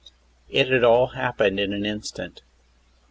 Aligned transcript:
It 0.49 0.67
had 0.71 0.83
all 0.83 1.09
happened 1.09 1.59
in 1.59 1.73
an 1.73 1.85
instant. 1.85 2.41